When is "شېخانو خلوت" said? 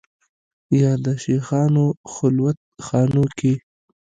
1.23-2.57